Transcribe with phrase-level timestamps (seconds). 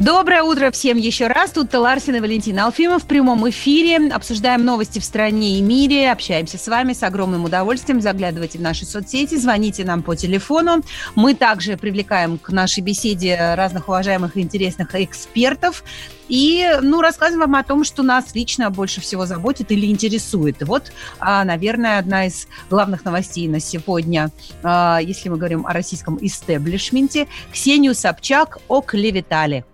[0.00, 1.52] Доброе утро всем еще раз.
[1.52, 4.08] Тут Ларсин и Валентин Алфимов в прямом эфире.
[4.08, 6.10] Обсуждаем новости в стране и мире.
[6.10, 8.00] Общаемся с вами с огромным удовольствием.
[8.00, 10.82] Заглядывайте в наши соцсети, звоните нам по телефону.
[11.14, 15.84] Мы также привлекаем к нашей беседе разных уважаемых и интересных экспертов.
[16.28, 20.56] И, ну, рассказываем вам о том, что нас лично больше всего заботит или интересует.
[20.62, 24.32] Вот, а, наверное, одна из главных новостей на сегодня,
[24.64, 29.64] а, если мы говорим о российском истеблишменте, Ксению Собчак оклеветали.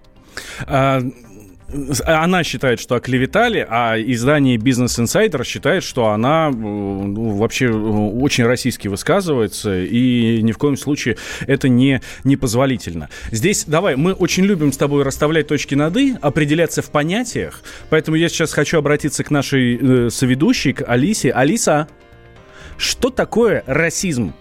[0.66, 1.02] А,
[2.04, 8.88] она считает, что оклеветали, а издание Business Insider считает, что она ну, вообще очень российски
[8.88, 13.08] высказывается, и ни в коем случае это не непозволительно.
[13.30, 18.16] Здесь, давай, мы очень любим с тобой расставлять точки над «и», определяться в понятиях, поэтому
[18.16, 21.30] я сейчас хочу обратиться к нашей э, соведущей, к Алисе.
[21.30, 21.88] Алиса,
[22.78, 24.32] что такое расизм?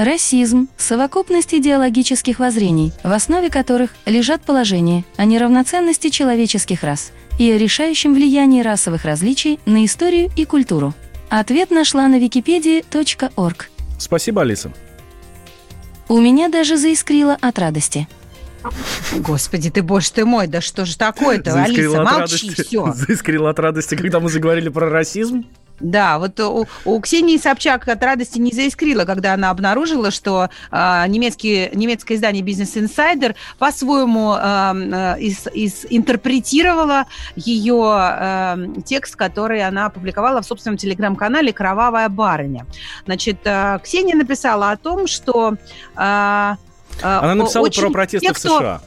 [0.00, 7.58] Расизм– совокупность идеологических воззрений, в основе которых лежат положения о неравноценности человеческих рас и о
[7.58, 10.94] решающем влиянии расовых различий на историю и культуру.
[11.28, 13.68] Ответ нашла на wikipedia.org.
[13.98, 14.72] Спасибо, Алиса.
[16.08, 18.08] У меня даже заискрило от радости.
[19.18, 22.92] Господи ты, боже ты мой, да что же такое-то, Алиса, молчи, радости, все.
[22.94, 25.44] Заискрило от радости, когда мы заговорили про расизм?
[25.80, 31.04] Да, вот у, у Ксении Собчак от радости не заискрила, когда она обнаружила, что э,
[31.08, 39.86] немецкий, немецкое издание Business Insider по-своему э, из, из, интерпретировало ее э, текст, который она
[39.86, 42.66] опубликовала в собственном телеграм-канале «Кровавая барыня».
[43.06, 45.54] Значит, э, Ксения написала о том, что...
[45.96, 46.56] Э,
[47.02, 47.82] она написала очень...
[47.82, 48.82] про протесты те, в США.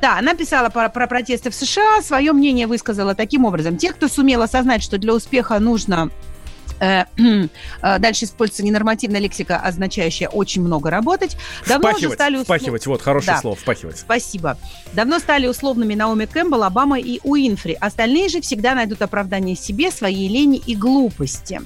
[0.00, 3.76] Да, она писала про, про протесты в США, свое мнение высказала таким образом.
[3.76, 6.37] Те, кто сумел осознать, что для успеха нужно Э, э,
[6.78, 11.36] дальше используется ненормативная лексика, означающая очень много работать.
[11.66, 12.46] Давно впахивать, уже стали услов...
[12.46, 13.40] впахивать, вот, хорошее да.
[13.40, 13.98] слово, впахивать.
[13.98, 14.56] Спасибо.
[14.92, 17.76] Давно стали условными Наоми Кэмпбелл, Обама и Уинфри.
[17.80, 21.60] Остальные же всегда найдут оправдание себе, своей лени и глупости.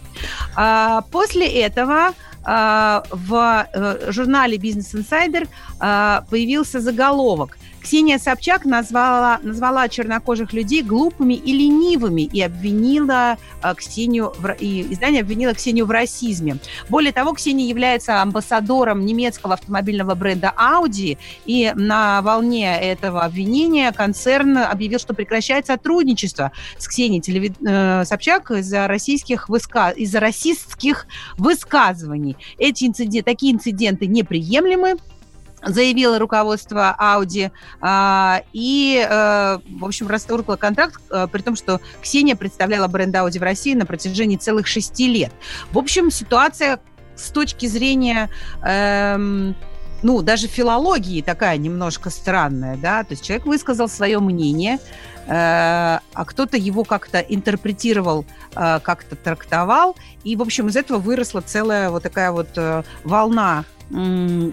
[0.55, 2.13] А, после этого
[2.45, 5.49] а, в э, журнале Business Insider
[5.79, 13.75] а, появился заголовок Ксения Собчак назвала, назвала чернокожих людей глупыми и ленивыми и обвинила э,
[13.75, 16.59] Ксению, в, и издание обвинило Ксению в расизме.
[16.89, 24.59] Более того, Ксения является амбассадором немецкого автомобильного бренда Audi, и на волне этого обвинения концерн
[24.59, 27.53] объявил, что прекращает сотрудничество с Ксенией Телеви...
[27.67, 29.97] э, Собчак из-за российских высказ...
[29.97, 31.07] из-за расистских
[31.37, 32.37] высказываний.
[32.59, 34.97] Эти инциденты, такие инциденты неприемлемы,
[35.65, 37.51] заявило руководство Audi
[37.81, 43.39] а, и, э, в общем, расторгла контракт, э, при том, что Ксения представляла бренд Audi
[43.39, 45.33] в России на протяжении целых шести лет.
[45.71, 46.81] В общем, ситуация
[47.17, 48.31] с точки зрения...
[48.65, 49.55] Эм,
[50.03, 54.81] ну, даже филологии такая немножко странная, да, то есть человек высказал свое мнение,
[55.29, 58.25] а кто-то его как-то интерпретировал,
[58.55, 63.65] э, как-то трактовал, и, в общем, из этого выросла целая вот такая вот э, волна
[63.91, 64.51] ну,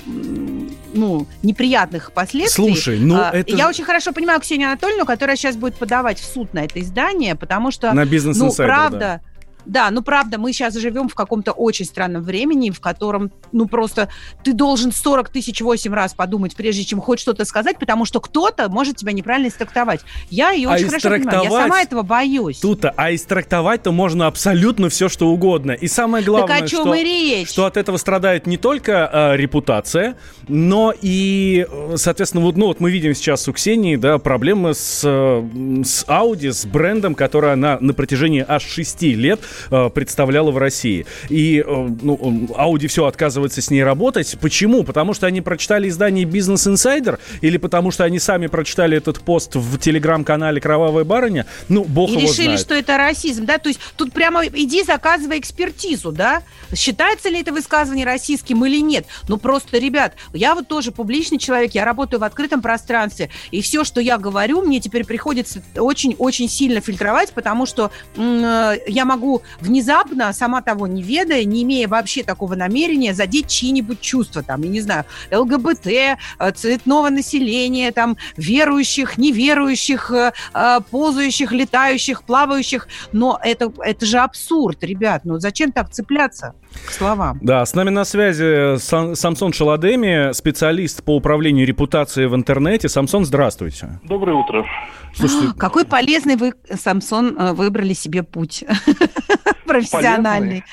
[1.43, 2.73] неприятных последствий.
[2.73, 3.55] Слушай, ну а, это...
[3.55, 7.35] Я очень хорошо понимаю Ксению Анатольевну, которая сейчас будет подавать в суд на это издание,
[7.35, 7.93] потому что...
[7.93, 9.28] На бизнес ну, правда, да
[9.65, 14.09] да, ну правда, мы сейчас живем в каком-то очень странном времени, в котором, ну просто,
[14.43, 18.69] ты должен 40 тысяч восемь раз подумать, прежде чем хоть что-то сказать, потому что кто-то
[18.69, 20.01] может тебя неправильно истрактовать.
[20.29, 22.59] Я ее а очень хорошо понимаю, я сама этого боюсь.
[22.59, 25.71] Тут, а истрактовать-то можно абсолютно все, что угодно.
[25.71, 26.95] И самое главное, что,
[27.45, 32.91] что от этого страдает не только э, репутация, но и, соответственно, вот, ну, вот мы
[32.91, 38.43] видим сейчас у Ксении, да, проблемы с, с Audi, с брендом, который она на протяжении
[38.47, 39.39] аж 6 лет
[39.71, 41.05] э, представляла в России.
[41.29, 41.63] И э,
[42.01, 44.37] ну, Audi все отказывается с ней работать.
[44.41, 44.83] Почему?
[44.83, 49.55] Потому что они прочитали издание Business Insider или потому что они сами прочитали этот пост
[49.55, 51.45] в телеграм-канале «Кровавая барыня»?
[51.67, 52.59] Ну, бог и его решили, знает.
[52.59, 53.57] что это расизм, да?
[53.57, 56.43] То есть тут прямо иди заказывай экспертизу, да?
[56.75, 59.05] Считается ли это высказывание российским или нет?
[59.27, 63.83] Ну, просто, ребят, я вот тоже публичный человек, я работаю в открытом пространстве, и все,
[63.83, 70.31] что я говорю, мне теперь приходится очень-очень сильно фильтровать, потому что э, я могу внезапно,
[70.33, 74.81] сама того не ведая, не имея вообще такого намерения, задеть чьи-нибудь чувства, там, я не
[74.81, 76.17] знаю, ЛГБТ, э,
[76.55, 82.87] цветного населения, там, верующих, неверующих, э, э, ползающих, летающих, плавающих.
[83.11, 85.21] Но это, это же абсурд, ребят.
[85.25, 86.53] Ну зачем так цепляться?
[86.85, 87.39] К словам.
[87.41, 92.89] Да, с нами на связи Самсон Шаладеми, специалист по управлению репутацией в интернете.
[92.89, 93.99] Самсон, здравствуйте.
[94.03, 94.65] Доброе утро.
[95.13, 98.63] Слушайте, какой полезный вы, Самсон, э, выбрали себе путь
[99.65, 100.63] профессиональный.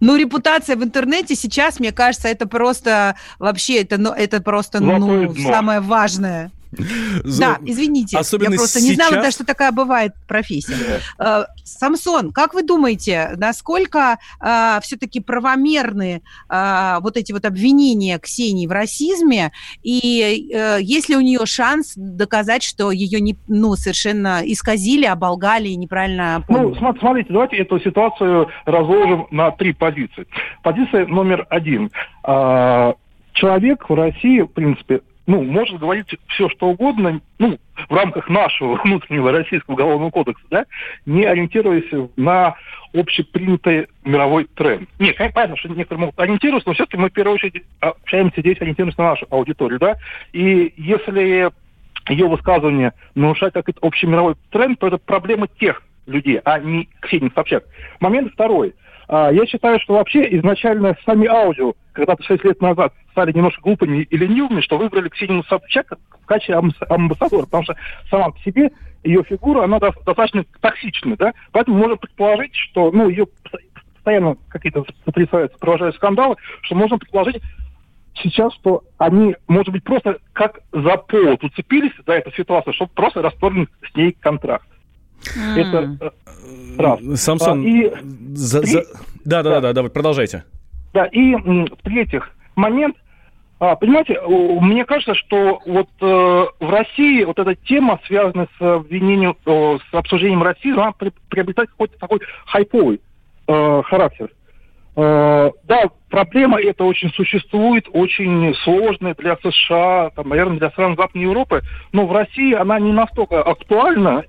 [0.00, 5.34] Ну, репутация в интернете сейчас, мне кажется, это просто вообще, это, ну, это просто ну,
[5.34, 6.50] самое важное.
[6.72, 8.88] Да, извините, Особенно я просто сейчас...
[8.88, 11.00] не знала, да, что такая бывает профессия.
[11.18, 18.66] Э, Самсон, как вы думаете, насколько э, все-таки правомерны э, вот эти вот обвинения Ксении
[18.66, 19.52] в расизме,
[19.82, 25.68] и э, есть ли у нее шанс доказать, что ее не, ну, совершенно исказили, оболгали
[25.68, 26.76] и неправильно поняли?
[26.80, 30.26] Ну, смотрите, давайте эту ситуацию разложим на три позиции.
[30.62, 31.90] Позиция номер один.
[32.24, 32.92] Э,
[33.32, 37.56] человек в России, в принципе, ну, может говорить все, что угодно, ну,
[37.88, 40.66] в рамках нашего внутреннего российского уголовного кодекса, да,
[41.06, 42.56] не ориентируясь на
[42.92, 44.88] общепринятый мировой тренд.
[44.98, 49.00] Нет, понятно, что некоторые могут ориентироваться, но все-таки мы в первую очередь общаемся здесь, ориентируемся
[49.00, 49.98] на нашу аудиторию, да,
[50.32, 51.48] и если
[52.08, 57.30] ее высказывание нарушает какой-то общий мировой тренд, то это проблема тех людей, а не Ксении
[57.36, 57.62] Собчак.
[58.00, 58.79] Момент второй– а,
[59.10, 64.16] я считаю, что вообще изначально сами аудио, когда-то 6 лет назад, стали немножко глупыми и
[64.16, 65.92] ленивыми, что выбрали Ксению Собчак
[66.22, 66.54] в качестве
[66.88, 67.76] амбассадора, потому что
[68.08, 68.70] сама по себе
[69.02, 73.26] ее фигура, она достаточно токсичная, да, поэтому можно предположить, что, ну, ее
[73.94, 77.42] постоянно какие-то сотрясаются, провожают скандалы, что можно предположить
[78.14, 83.22] сейчас, что они, может быть, просто как за повод уцепились за эту ситуацию, чтобы просто
[83.22, 84.68] расторгнуть с ней контракт.
[85.36, 85.56] Mm.
[85.56, 86.12] Это
[86.50, 87.20] э, раз.
[87.20, 87.92] Самсон, а, и...
[88.34, 88.84] за, за...
[89.24, 90.44] Да, да, да, да, давай, продолжайте.
[90.92, 92.96] Да, и в-третьих, момент,
[93.60, 99.36] а, понимаете, мне кажется, что вот э, в России вот эта тема, связанная с обвинением,
[99.44, 103.00] э, с обсуждением расизма, она при, приобретает какой-то такой хайповый
[103.46, 104.30] э, характер.
[104.96, 111.24] Э, да, проблема эта очень существует, очень сложная для США, там, наверное, для стран Западной
[111.24, 111.62] Европы,
[111.92, 114.24] но в России она не настолько актуальна,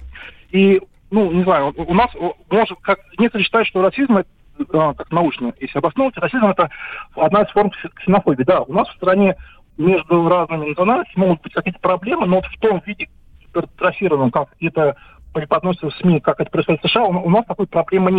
[0.51, 2.09] и, ну, не знаю, у нас,
[2.49, 4.29] может, как некоторые считают, что расизм это
[4.73, 6.69] а, как научно, если обосновывать, расизм это
[7.15, 8.43] одна из форм ксенофобии.
[8.43, 9.35] Да, у нас в стране
[9.77, 13.09] между разными национальностями могут быть какие-то проблемы, но вот в том виде
[13.41, 14.95] гипертрофированном, как это
[15.33, 18.11] преподносится в СМИ, как это происходит в США, у нас такой проблемы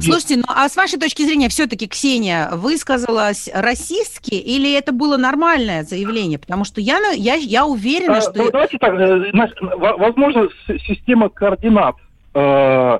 [0.00, 5.82] Слушайте, ну а с вашей точки зрения, все-таки Ксения высказалась расистски или это было нормальное
[5.82, 6.38] заявление?
[6.38, 8.32] Потому что я, я, я уверена, а, что...
[8.36, 9.32] Ну, давайте так, э,
[9.78, 10.48] возможно,
[10.86, 11.96] система координат
[12.34, 12.98] э,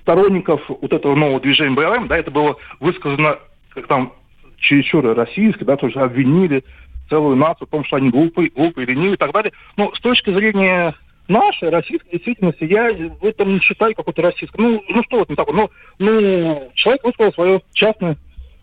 [0.00, 3.38] сторонников вот этого нового движения БЛМ, да, это было высказано
[3.74, 4.12] как там
[4.58, 6.64] чересчур российски, да, то есть обвинили
[7.08, 9.52] целую нацию в том, что они глупые, глупые, ленивые и так далее.
[9.76, 10.94] Но с точки зрения
[11.28, 14.60] нашей российской действительности, я в этом не считаю какой-то российской.
[14.60, 15.54] Ну, ну что вот не такое?
[15.54, 18.16] Ну, ну, человек высказал свое частное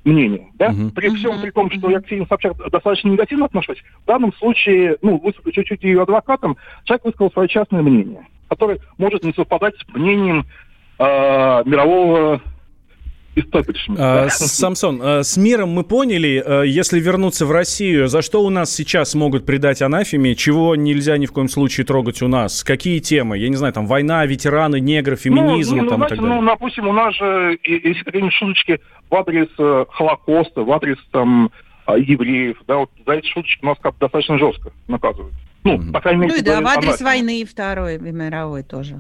[0.04, 0.70] мнение, да?
[0.70, 0.92] Uh-huh.
[0.92, 4.98] При всем при том, что я к Ксении Собчак достаточно негативно отношусь, в данном случае,
[5.02, 9.94] ну, выступлю чуть-чуть ее адвокатом, человек высказал свое частное мнение, которое может не совпадать с
[9.94, 10.46] мнением
[11.00, 11.04] э,
[11.66, 12.42] мирового
[13.98, 18.50] а, Самсон, а, с миром мы поняли, а, если вернуться в Россию, за что у
[18.50, 22.64] нас сейчас могут предать анафеме, чего нельзя ни в коем случае трогать у нас?
[22.64, 23.38] Какие темы?
[23.38, 26.42] Я не знаю, там война, ветераны, негры, феминизм ну, ну, там, знаете, и так далее.
[26.42, 31.52] Ну, допустим, у нас же, если какие-нибудь шуточки в адрес э, Холокоста, в адрес там
[31.88, 35.36] евреев, да, вот за эти шуточки у нас как достаточно жестко наказывают.
[35.64, 35.92] Ну, mm-hmm.
[35.92, 36.34] по крайней мере...
[36.34, 37.12] Ну и да, в адрес она...
[37.12, 38.98] войны Второй мировой тоже.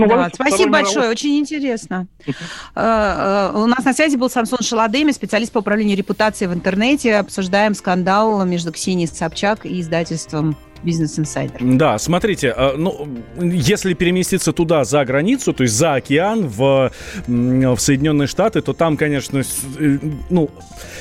[0.00, 1.12] Ну, да, спасибо большое, мировой...
[1.12, 2.06] очень интересно.
[2.26, 2.34] Uh,
[2.74, 7.16] uh, у нас на связи был Самсон Шаладеми, специалист по управлению репутацией в интернете.
[7.16, 11.58] Обсуждаем скандал между Ксенией Собчак и издательством Бизнес Инсайдер.
[11.60, 13.06] Да, смотрите, а, ну,
[13.38, 16.90] если переместиться туда, за границу, то есть за океан, в,
[17.26, 19.42] в Соединенные Штаты, то там, конечно,
[19.78, 19.98] э,
[20.30, 20.50] ну,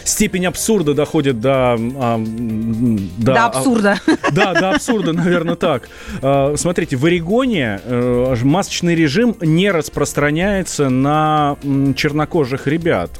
[0.03, 1.77] степень абсурда доходит до...
[1.79, 3.99] А, до, до абсурда.
[4.31, 5.89] Да, до абсурда, наверное, так.
[6.21, 11.55] А, смотрите, в Орегоне э, масочный режим не распространяется на
[11.95, 13.11] чернокожих ребят,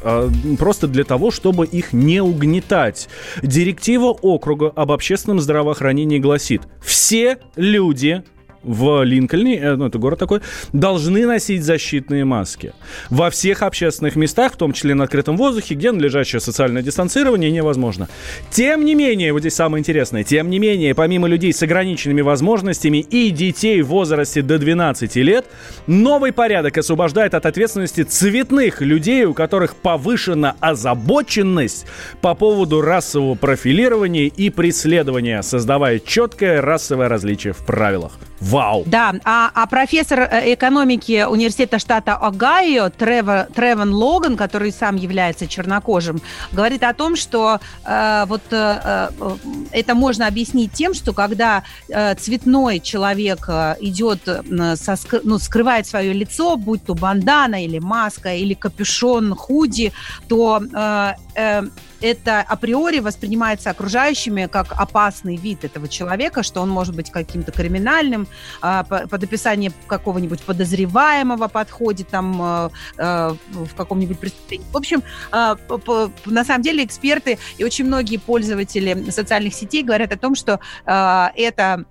[0.58, 3.08] просто для того, чтобы их не угнетать.
[3.42, 8.24] Директива округа об общественном здравоохранении гласит, гласит, все люди
[8.64, 10.42] в Линкольне, э, ну, это город такой,
[10.74, 12.74] должны носить защитные маски.
[13.10, 18.10] Во всех общественных местах, в том числе на открытом воздухе, где надлежащее социальное дистанцирование невозможно.
[18.52, 22.98] Тем не менее, вот здесь самое интересное, тем не менее, помимо людей с ограниченными возможностями
[22.98, 25.46] и детей в возрасте до 12 лет,
[25.88, 31.86] новый порядок освобождает от ответственности цветных людей, у которых повышена озабоченность
[32.22, 38.14] по поводу расового профилирования и преследования, создавая четкое расовое различие в правилах.
[38.42, 38.84] Вау!
[38.86, 45.48] Да, а, а профессор э, экономики университета штата Огайо Тревор, Тревен Логан, который сам является
[45.48, 49.38] чернокожим, говорит о том, что э, вот э, э,
[49.72, 55.86] это можно объяснить тем, что когда э, цветной человек э, идет, э, со, ну, скрывает
[55.86, 59.92] свое лицо, будь то бандана или маска или капюшон, худи,
[60.28, 61.64] то э, э,
[62.02, 68.28] это априори воспринимается окружающими как опасный вид этого человека, что он может быть каким-то криминальным,
[68.62, 74.66] а, под описание какого-нибудь подозреваемого подходит там а, а, в каком-нибудь преступлении.
[74.72, 80.36] В общем, на самом деле эксперты и очень многие пользователи социальных сетей говорят о том,
[80.36, 81.86] что это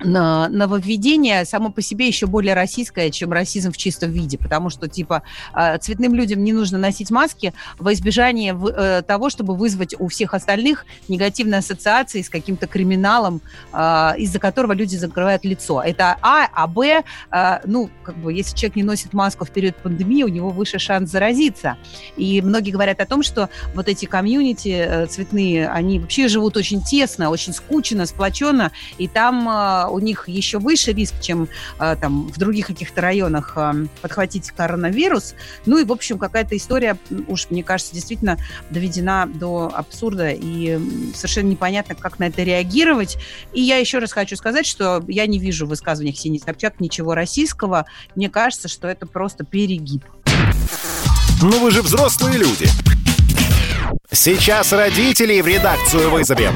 [0.00, 5.22] нововведение само по себе еще более российское, чем расизм в чистом виде, потому что, типа,
[5.52, 10.34] а, цветным людям не нужно носить маски во избежание э, того, чтобы вызвать у всех
[10.34, 13.40] остальных негативные ассоциации с каким-то криминалом,
[13.72, 15.80] а, из-за которого люди закрывают лицо.
[15.80, 17.04] Это А, а Б,
[17.64, 21.10] ну, как бы, если человек не носит маску в период пандемии, у него выше шанс
[21.10, 21.76] заразиться.
[22.16, 26.82] И многие говорят о том, что вот эти комьюнити э, цветные, они вообще живут очень
[26.82, 29.48] тесно, очень скучно, сплоченно, и там
[29.88, 31.48] у них еще выше риск, чем
[31.78, 35.34] а, там в других каких-то районах а, подхватить коронавирус.
[35.66, 38.38] Ну и, в общем, какая-то история, уж, мне кажется, действительно
[38.70, 40.78] доведена до абсурда, и
[41.14, 43.18] совершенно непонятно, как на это реагировать.
[43.52, 47.14] И я еще раз хочу сказать, что я не вижу в высказываниях Ксении Собчак ничего
[47.14, 47.86] российского.
[48.14, 50.04] Мне кажется, что это просто перегиб.
[51.42, 52.66] Ну вы же взрослые люди.
[54.10, 56.54] Сейчас родителей в редакцию вызовем.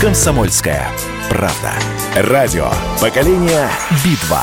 [0.00, 0.90] «Комсомольская
[1.30, 1.72] правда».
[2.16, 3.68] Радио «Поколение
[4.04, 4.42] Битва».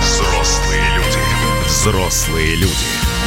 [0.00, 1.18] Взрослые люди.
[1.66, 2.74] Взрослые люди.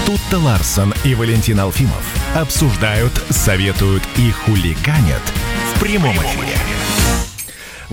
[0.05, 5.21] Тут-то Ларсон и Валентин Алфимов обсуждают, советуют и хулиганят
[5.75, 6.57] в прямом эфире.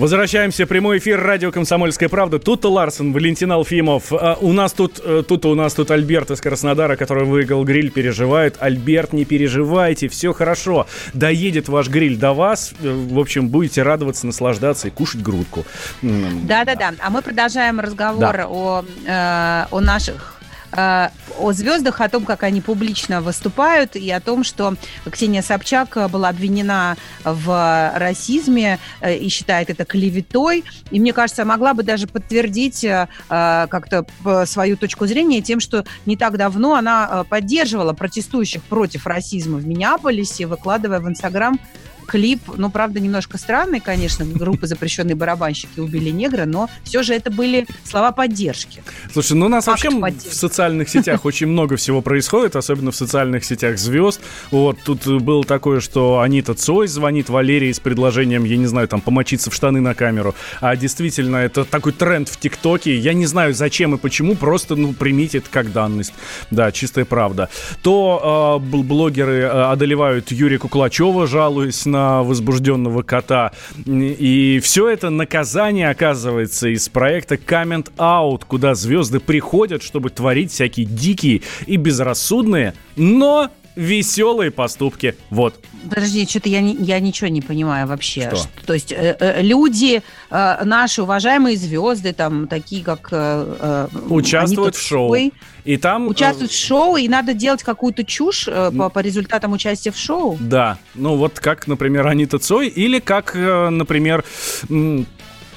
[0.01, 0.65] Возвращаемся.
[0.65, 2.39] Прямой эфир радио «Комсомольская правда».
[2.39, 4.11] Тут Ларсон, Валентин Алфимов.
[4.11, 7.91] А, у нас тут, э, тут у нас тут Альберт из Краснодара, который выиграл гриль,
[7.91, 8.55] переживает.
[8.59, 10.87] Альберт, не переживайте, все хорошо.
[11.13, 12.73] Доедет ваш гриль до вас.
[12.81, 15.65] Э, в общем, будете радоваться, наслаждаться и кушать грудку.
[16.01, 16.93] Да-да-да.
[16.97, 18.47] А мы продолжаем разговор да.
[18.47, 20.40] о, э, о наших
[20.71, 24.75] о звездах, о том, как они публично выступают, и о том, что
[25.09, 30.63] Ксения Собчак была обвинена в расизме э, и считает это клеветой.
[30.91, 34.05] И мне кажется, могла бы даже подтвердить э, как-то
[34.45, 40.45] свою точку зрения тем, что не так давно она поддерживала протестующих против расизма в Миннеаполисе,
[40.45, 41.59] выкладывая в Инстаграм
[42.07, 47.31] клип, ну, правда, немножко странный, конечно, группы «Запрещенные барабанщики» убили негра, но все же это
[47.31, 48.83] были слова поддержки.
[49.11, 50.29] Слушай, ну у нас Факт вообще поддержки.
[50.29, 54.21] в социальных сетях очень много всего происходит, особенно в социальных сетях звезд.
[54.51, 59.01] Вот тут было такое, что Анита Цой звонит Валерии с предложением, я не знаю, там,
[59.01, 60.35] помочиться в штаны на камеру.
[60.59, 62.97] А действительно, это такой тренд в ТикТоке.
[62.97, 66.13] Я не знаю, зачем и почему, просто, ну, примите это как данность.
[66.49, 67.49] Да, чистая правда.
[67.81, 73.51] То э, блогеры одолевают Юрия Куклачева, жалуясь на возбужденного кота.
[73.85, 80.85] И все это наказание оказывается из проекта Comment Out, куда звезды приходят, чтобы творить всякие
[80.85, 85.15] дикие и безрассудные, но веселые поступки.
[85.29, 85.55] Вот.
[85.89, 88.29] Подожди, что-то я, не, я ничего не понимаю вообще.
[88.33, 88.47] Что?
[88.65, 93.09] То есть э, э, люди, э, наши уважаемые звезды, там такие как...
[93.11, 95.15] Э, э Участвуют в шоу.
[95.65, 96.07] И там...
[96.07, 99.97] Э, Участвуют в шоу, и надо делать какую-то чушь э, по, по результатам участия в
[99.97, 100.37] шоу.
[100.39, 100.77] Да.
[100.95, 104.23] Ну вот как, например, Анита Цой, или как, э, например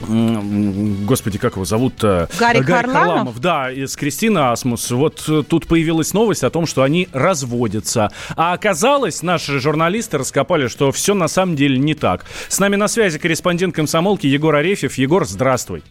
[0.01, 2.29] господи, как его зовут-то?
[2.39, 3.07] Гарик, Гарик Харламов?
[3.07, 3.41] Харламов.
[3.41, 4.91] Да, из Кристины Асмус.
[4.91, 8.11] Вот тут появилась новость о том, что они разводятся.
[8.37, 12.25] А оказалось, наши журналисты раскопали, что все на самом деле не так.
[12.49, 14.99] С нами на связи корреспондент комсомолки Егор Арефьев.
[14.99, 15.83] Егор, здравствуй.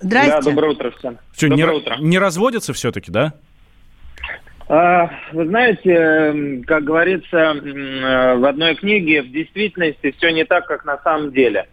[0.00, 0.42] Здравствуйте.
[0.42, 1.18] Да, доброе утро всем.
[1.36, 1.96] Что, доброе не, утро.
[1.98, 3.34] не разводятся все-таки, да?
[4.68, 10.84] А, вы знаете, как говорится э, в одной книге, в действительности все не так, как
[10.84, 11.68] на самом деле.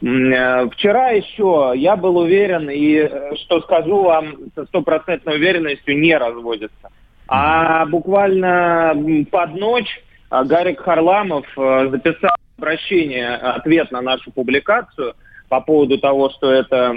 [0.00, 6.16] Э, вчера еще я был уверен, и э, что скажу вам со стопроцентной уверенностью, не
[6.16, 6.90] разводится.
[7.28, 8.94] А буквально
[9.30, 15.14] под ночь Гарик Харламов записал обращение, ответ на нашу публикацию
[15.52, 16.96] по поводу того, что это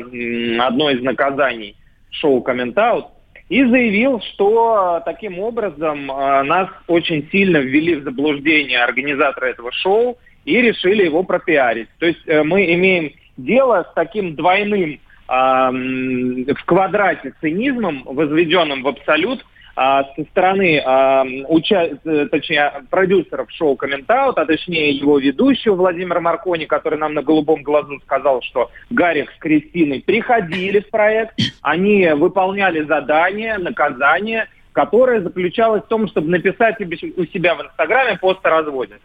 [0.62, 1.76] одно из наказаний
[2.10, 3.08] шоу «Комментаут»,
[3.50, 10.62] и заявил, что таким образом нас очень сильно ввели в заблуждение организаторы этого шоу и
[10.62, 11.90] решили его пропиарить.
[12.00, 19.44] То есть э, мы имеем дело с таким двойным в квадрате цинизмом, возведенным в абсолют,
[19.76, 21.98] а, со стороны а, уча...
[22.06, 27.62] Э, точнее, продюсеров шоу «Комментаут», а точнее его ведущего Владимира Маркони, который нам на голубом
[27.62, 35.84] глазу сказал, что Гарик с Кристиной приходили в проект, они выполняли задания, наказания, которое заключалось
[35.84, 39.00] в том, чтобы написать у себя в Инстаграме пост о разводе.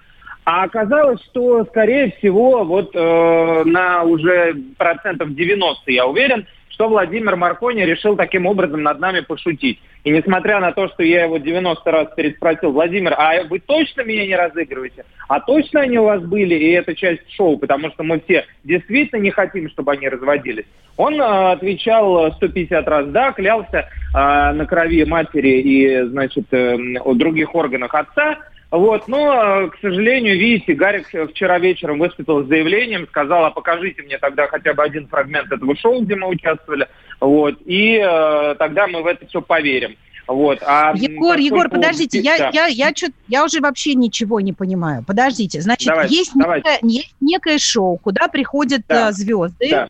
[0.44, 6.46] А оказалось, что, скорее всего, вот э, на уже процентов 90, я уверен,
[6.80, 9.78] что Владимир Маркони решил таким образом над нами пошутить.
[10.02, 14.26] И несмотря на то, что я его 90 раз переспросил, Владимир, а вы точно меня
[14.26, 15.04] не разыгрываете?
[15.28, 19.20] А точно они у вас были, и это часть шоу, потому что мы все действительно
[19.20, 20.64] не хотим, чтобы они разводились.
[20.96, 23.82] Он э, отвечал 150 раз «да», клялся э,
[24.14, 26.78] на крови матери и, значит, э,
[27.14, 28.38] других органах отца,
[28.70, 34.16] вот, но, к сожалению, видите, Гарик вчера вечером выступил с заявлением, сказал, а покажите мне
[34.18, 36.88] тогда хотя бы один фрагмент этого шоу, где мы участвовали,
[37.20, 39.96] вот, и э, тогда мы в это все поверим.
[40.30, 40.60] Вот.
[40.64, 41.42] А Егор, поскольку...
[41.42, 42.36] Егор, подождите, да.
[42.36, 45.02] я, я, я, чё, я уже вообще ничего не понимаю.
[45.04, 46.68] Подождите, значит, давайте, есть, давайте.
[46.70, 49.08] Некое, есть некое шоу, куда приходят да.
[49.08, 49.88] Э, звезды, да.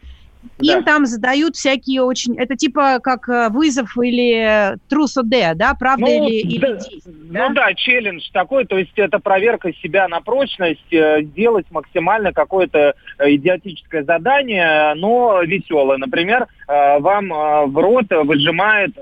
[0.61, 0.83] Им да.
[0.83, 2.39] там задают всякие очень...
[2.39, 5.75] Это типа как э, вызов или трус Д, да?
[5.75, 7.49] Правда ну, или, да, или действие, да?
[7.49, 12.95] Ну да, челлендж такой, то есть это проверка себя на прочность, э, сделать максимально какое-то
[13.19, 15.99] э, идиотическое задание, но веселое.
[15.99, 18.95] Например, вам в рот выжимает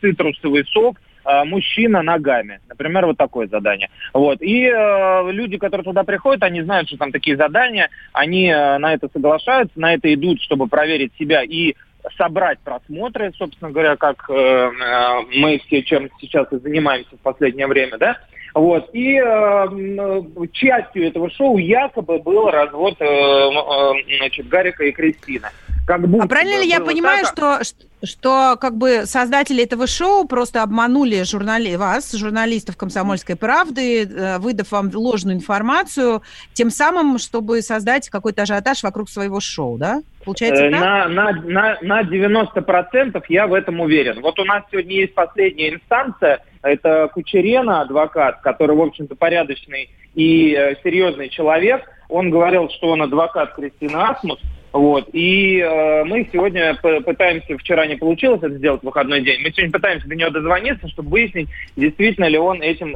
[0.00, 1.03] цитрусовый сок, Э,
[1.44, 2.60] мужчина ногами.
[2.68, 3.90] Например, вот такое задание.
[4.12, 4.42] Вот.
[4.42, 8.94] И э, люди, которые туда приходят, они знают, что там такие задания, они э, на
[8.94, 11.74] это соглашаются, на это идут, чтобы проверить себя и
[12.18, 17.66] собрать просмотры, собственно говоря, как э, э мы все чем сейчас и занимаемся в последнее
[17.66, 18.18] время, да.
[18.54, 18.88] Вот.
[18.92, 25.48] И э, частью этого шоу якобы был развод э, э, значит, Гарика и Кристины.
[25.88, 27.64] Как будто а правильно ли я понимаю, так...
[27.64, 31.74] что, что как бы создатели этого шоу просто обманули журнали...
[31.74, 38.84] вас, журналистов «Комсомольской правды», э, выдав вам ложную информацию, тем самым, чтобы создать какой-то ажиотаж
[38.84, 40.00] вокруг своего шоу, да?
[40.24, 40.80] Получается э, так?
[40.80, 44.22] На, на, на, на 90% я в этом уверен.
[44.22, 50.54] Вот у нас сегодня есть последняя инстанция, это Кучерена, адвокат, который, в общем-то, порядочный и
[50.54, 51.82] э, серьезный человек.
[52.08, 54.40] Он говорил, что он адвокат Кристины Асмус,
[54.74, 55.08] вот.
[55.12, 59.70] И э, мы сегодня пытаемся, вчера не получилось это сделать в выходной день, мы сегодня
[59.70, 62.92] пытаемся до него дозвониться, чтобы выяснить, действительно ли он этим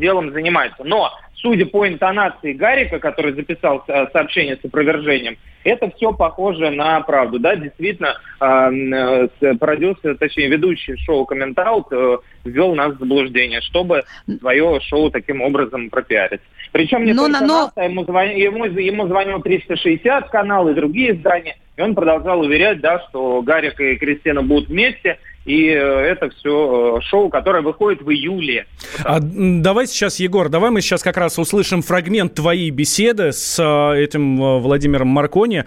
[0.00, 0.82] делом занимается.
[0.82, 7.38] Но, судя по интонации Гарика, который записал сообщение с опровержением, это все похоже на правду.
[7.38, 14.04] Да, действительно, э, э, продюсер, точнее, ведущий шоу «Комментаут» э, ввел нас в заблуждение, чтобы
[14.40, 16.40] свое шоу таким образом пропиарить.
[16.72, 17.46] Причем не но, только но...
[17.46, 22.40] нас, а ему, звонил, ему, ему звонил 360 канал и другие издания, и он продолжал
[22.40, 27.62] уверять, да, что Гарик и Кристина будут вместе, и э, это все э, шоу, которое
[27.62, 28.66] выходит в июле.
[29.04, 34.02] А, давай сейчас, Егор, давай мы сейчас как раз услышим фрагмент твоей беседы с э,
[34.02, 35.64] этим Владимиром Маркони,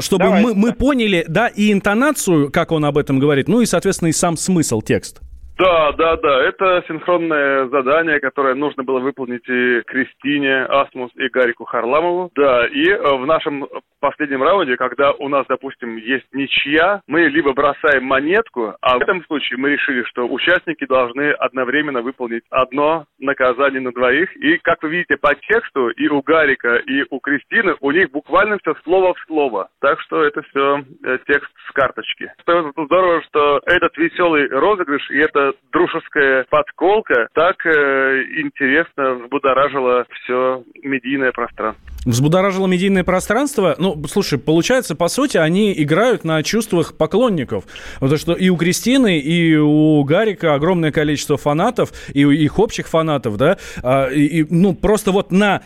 [0.00, 0.58] чтобы давай, мы, да.
[0.58, 4.36] мы поняли, да, и интонацию, как он об этом говорит, ну и, соответственно, и сам
[4.36, 5.22] смысл текста.
[5.56, 6.42] Да, да, да.
[6.42, 12.30] Это синхронное задание, которое нужно было выполнить и Кристине Асмус и Гарику Харламову.
[12.34, 13.66] Да, и э, в нашем
[14.00, 19.24] последнем раунде, когда у нас, допустим, есть ничья, мы либо бросаем монетку, а в этом
[19.24, 24.34] случае мы решили, что участники должны одновременно выполнить одно наказание на двоих.
[24.36, 28.58] И, как вы видите по тексту, и у Гарика, и у Кристины, у них буквально
[28.58, 29.68] все слово в слово.
[29.80, 32.32] Так что это все э, текст с карточки.
[32.42, 40.62] Здорово, что этот веселый розыгрыш и это эта дружеская подколка так э, интересно взбудоражила все
[40.82, 41.82] медийное пространство.
[42.04, 43.74] Взбудоражило медийное пространство.
[43.78, 47.64] Ну, слушай, получается, по сути, они играют на чувствах поклонников.
[47.94, 52.88] Потому что и у Кристины, и у Гарика огромное количество фанатов, и у их общих
[52.88, 53.56] фанатов, да.
[53.82, 55.62] А, и, и, ну, просто вот на,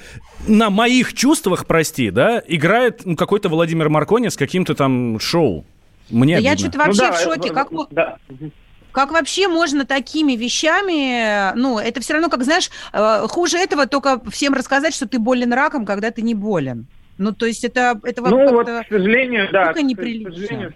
[0.47, 5.65] на моих чувствах, прости, да, играет ну, какой-то Владимир Маркони с каким-то там шоу.
[6.11, 7.51] Мне да я что-то вообще ну, да, в шоке.
[7.53, 7.69] Как...
[7.91, 8.19] Да.
[8.99, 14.21] Как вообще можно такими вещами, ну, это все равно, как знаешь, э, хуже этого только
[14.29, 16.89] всем рассказать, что ты болен раком, когда ты не болен.
[17.17, 20.75] Ну, то есть это, это ну, вот, к сожалению, да, к, сожалению,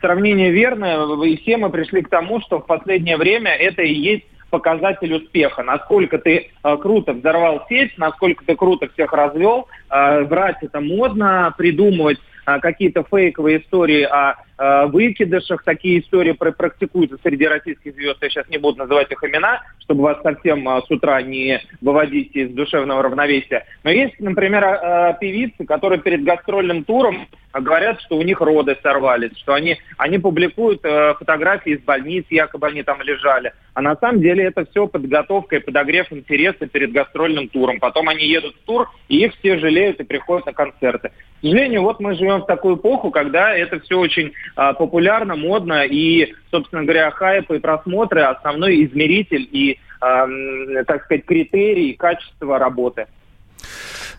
[0.00, 4.24] сравнение верное, и все мы пришли к тому, что в последнее время это и есть
[4.50, 5.62] показатель успеха.
[5.62, 9.68] Насколько ты э, круто взорвал сеть, насколько ты круто всех развел.
[9.88, 14.51] Э, врать это модно, придумывать э, какие-то фейковые истории о Э,
[14.86, 15.64] выкидышах.
[15.64, 18.18] Такие истории практикуются среди российских звезд.
[18.20, 22.34] Я сейчас не буду называть их имена, чтобы вас совсем э, с утра не выводить
[22.34, 23.66] из душевного равновесия.
[23.84, 29.36] Но есть, например, э, певицы, которые перед гастрольным туром говорят, что у них роды сорвались,
[29.38, 33.52] что они, они публикуют фотографии из больниц, якобы они там лежали.
[33.74, 37.78] А на самом деле это все подготовка и подогрев интереса перед гастрольным туром.
[37.78, 41.08] Потом они едут в тур, и их все жалеют и приходят на концерты.
[41.08, 46.34] К сожалению, вот мы живем в такую эпоху, когда это все очень популярно, модно, и,
[46.50, 50.26] собственно говоря, хайп и просмотры основной измеритель и, а,
[50.86, 53.06] так сказать, критерий качества работы.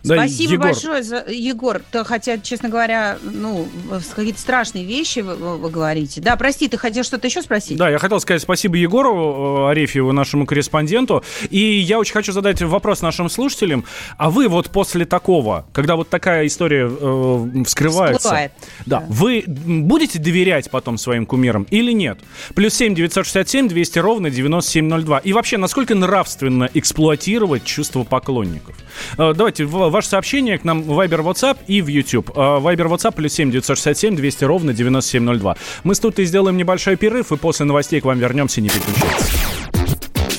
[0.04, 0.68] Да, Спасибо Егор.
[0.68, 1.82] большое, за, Егор.
[1.92, 3.68] То, хотя, честно говоря, ну,
[4.16, 6.20] какие-то страшные вещи вы, вы говорите.
[6.20, 7.78] Да, прости, ты хотел что-то еще спросить?
[7.78, 11.24] Да, я хотел сказать спасибо Егору э, Арефьеву, нашему корреспонденту.
[11.50, 13.86] И я очень хочу задать вопрос нашим слушателям.
[14.18, 18.52] А вы вот после такого, когда вот такая история э, вскрывается, Всплывает.
[18.86, 22.20] да, да, вы будете доверять потом своим кумирам или нет?
[22.56, 25.20] Плюс семь девятьсот шестьдесят семь двести ровно девяносто семь ноль два.
[25.20, 28.76] И вообще, насколько нравственно эксплуатировать чувство поклонников?
[29.18, 32.32] Э, давайте ваше сообщение к нам в Viber WhatsApp и в YouTube.
[32.36, 35.56] А, Viber WhatsApp плюс 7 967 200 ровно 9702.
[35.84, 39.32] Мы с тут и сделаем небольшой перерыв, и после новостей к вам вернемся, не переключайтесь.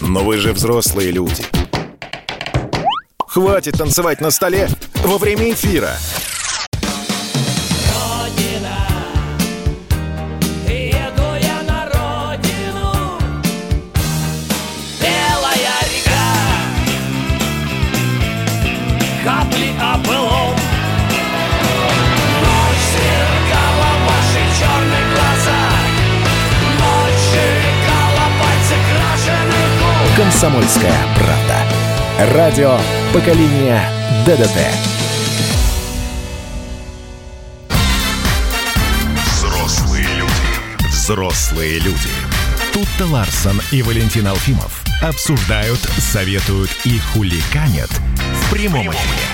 [0.02, 1.42] Но вы же взрослые люди.
[3.18, 4.68] Хватит танцевать на столе
[5.04, 5.90] во время эфира.
[30.16, 32.34] «Комсомольская правда».
[32.36, 32.78] Радио
[33.12, 33.82] поколения
[34.24, 34.58] ДДТ».
[39.26, 40.88] Взрослые люди.
[40.88, 41.98] Взрослые люди.
[42.72, 49.33] Тут-то Ларсон и Валентин Алфимов обсуждают, советуют и хуликанят в прямом эфире.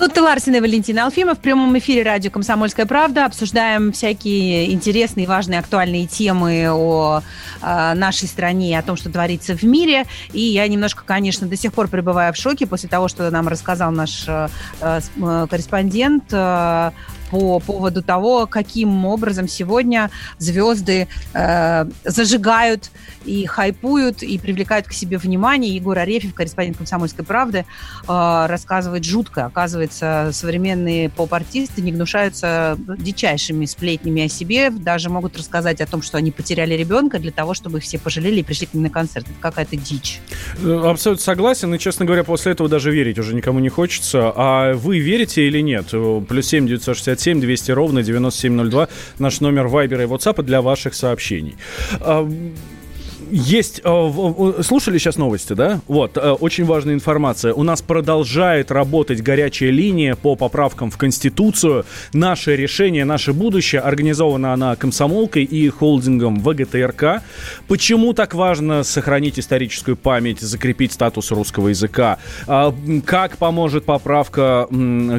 [0.00, 3.26] Тут Ларсен и Валентин Алфимов в прямом эфире радио «Комсомольская правда».
[3.26, 7.20] Обсуждаем всякие интересные, важные, актуальные темы о
[7.60, 10.06] э, нашей стране, о том, что творится в мире.
[10.32, 13.90] И я немножко, конечно, до сих пор пребываю в шоке после того, что нам рассказал
[13.92, 14.48] наш э,
[14.80, 15.00] э,
[15.50, 16.92] корреспондент э,
[17.30, 22.90] по поводу того, каким образом сегодня звезды э, зажигают
[23.24, 25.74] и хайпуют, и привлекают к себе внимание.
[25.74, 27.64] Егор Арефьев, корреспондент «Комсомольской правды»,
[28.08, 29.46] э, рассказывает жутко.
[29.46, 36.18] Оказывается, современные поп-артисты не гнушаются дичайшими сплетнями о себе, даже могут рассказать о том, что
[36.18, 39.26] они потеряли ребенка для того, чтобы их все пожалели и пришли к ним на концерт.
[39.26, 40.20] Это какая-то дичь.
[40.62, 44.32] Э, абсолютно согласен, и, честно говоря, после этого даже верить уже никому не хочется.
[44.34, 45.90] А вы верите или нет?
[46.28, 48.88] Плюс семь девятьсот шестьдесят 967 200 ровно 9702.
[49.18, 51.56] Наш номер Вайбера и WhatsApp для ваших сообщений.
[53.30, 55.80] Есть, э, слушали сейчас новости, да?
[55.86, 57.54] Вот, э, очень важная информация.
[57.54, 61.84] У нас продолжает работать горячая линия по поправкам в Конституцию.
[62.12, 63.82] Наше решение, наше будущее.
[63.82, 67.22] Организована она комсомолкой и холдингом ВГТРК.
[67.68, 72.18] Почему так важно сохранить историческую память, закрепить статус русского языка?
[72.48, 72.74] А,
[73.06, 74.66] как поможет поправка,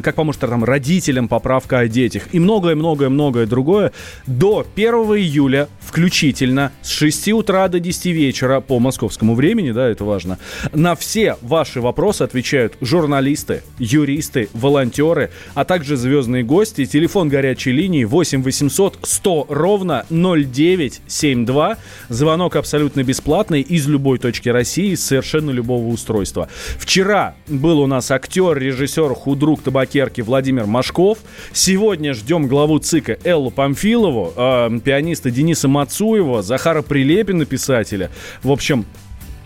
[0.02, 2.24] как поможет там родителям поправка о детях?
[2.32, 3.92] И многое-многое-многое другое.
[4.26, 9.88] До 1 июля включительно с 6 утра до 10 10 вечера по московскому времени, да,
[9.88, 10.38] это важно.
[10.72, 16.84] На все ваши вопросы отвечают журналисты, юристы, волонтеры, а также звездные гости.
[16.84, 21.76] Телефон горячей линии 8 800 100 ровно 0972.
[22.08, 26.48] Звонок абсолютно бесплатный из любой точки России, с совершенно любого устройства.
[26.78, 31.18] Вчера был у нас актер, режиссер, худрук табакерки Владимир Машков.
[31.52, 37.44] Сегодня ждем главу ЦИКа Эллу Памфилову, э, пианиста Дениса Мацуева, Захара Прилепина,
[37.92, 38.10] писателя.
[38.42, 38.86] В общем,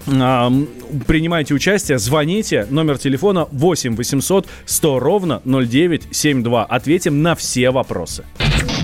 [0.04, 2.66] принимайте участие, звоните.
[2.70, 6.64] Номер телефона 8 800 100 ровно 0972.
[6.64, 8.24] Ответим на все вопросы.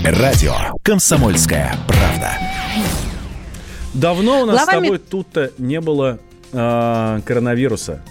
[0.03, 2.37] Радио «Комсомольская правда».
[3.93, 4.79] Давно у нас Главами...
[4.79, 6.19] с тобой тут-то не было
[6.51, 8.03] э, коронавируса.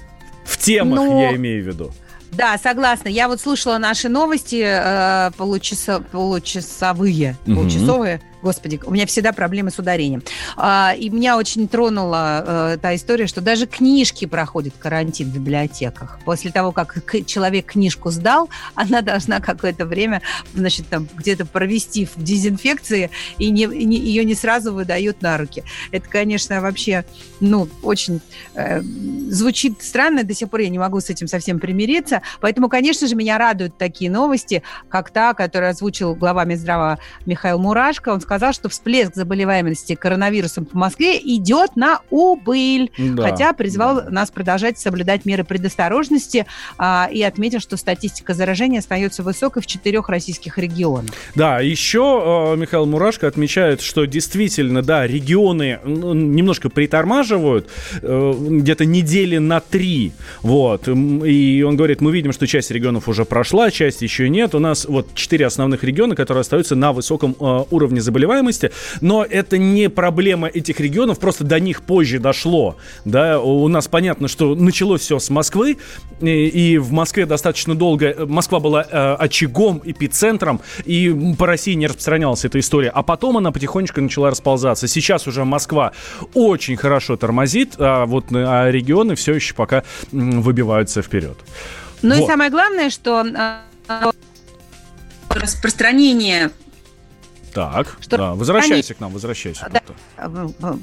[0.45, 1.23] В темах, Но...
[1.23, 1.91] я имею в виду.
[2.31, 3.09] Да, согласна.
[3.09, 7.57] Я вот слушала наши новости э, получаса, получасовые, угу.
[7.57, 10.23] получасовые Господи, у меня всегда проблемы с ударением.
[10.57, 16.19] А, и меня очень тронула а, та история, что даже книжки проходят карантин в библиотеках.
[16.25, 20.23] После того, как человек книжку сдал, она должна какое-то время,
[20.55, 25.39] значит, там где-то провести в дезинфекции, и, не, и не, ее не сразу выдают на
[25.39, 25.63] руки.
[25.93, 27.05] Это, конечно, вообще,
[27.39, 28.21] ну, очень
[28.55, 32.23] э, звучит странно, до сих пор я не могу с этим совсем примириться.
[32.41, 38.09] Поэтому, конечно же, меня радуют такие новости, как та, которую озвучил глава Минздрава Михаил Мурашко.
[38.09, 42.91] Он сказал, сказал, что всплеск заболеваемости коронавирусом по Москве идет на убыль.
[42.97, 44.11] Да, хотя призвал да.
[44.11, 46.47] нас продолжать соблюдать меры предосторожности
[46.79, 51.11] а, и отметил, что статистика заражения остается высокой в четырех российских регионах.
[51.35, 57.69] Да, еще э, Михаил Мурашко отмечает, что действительно, да, регионы немножко притормаживают
[58.01, 60.13] э, где-то недели на три.
[60.41, 60.89] Вот.
[60.89, 64.55] И он говорит, мы видим, что часть регионов уже прошла, часть еще нет.
[64.55, 69.25] У нас вот четыре основных региона, которые остаются на высоком э, уровне заболевания заболеваемости, но
[69.29, 72.77] это не проблема этих регионов, просто до них позже дошло.
[73.05, 75.79] Да, у нас понятно, что началось все с Москвы,
[76.21, 82.45] и, в Москве достаточно долго, Москва была э, очагом, эпицентром, и по России не распространялась
[82.45, 84.87] эта история, а потом она потихонечку начала расползаться.
[84.87, 85.93] Сейчас уже Москва
[86.35, 89.83] очень хорошо тормозит, а вот а регионы все еще пока
[90.13, 91.37] выбиваются вперед.
[92.03, 92.25] Ну вот.
[92.25, 94.11] и самое главное, что э,
[95.31, 96.51] распространение
[97.53, 98.99] так, что да, возвращайся они...
[98.99, 99.71] к нам, возвращайся.
[99.73, 99.83] Да,